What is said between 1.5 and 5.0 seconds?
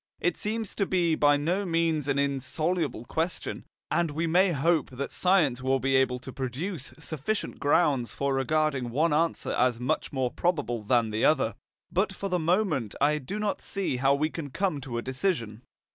means an insoluble question, and we may hope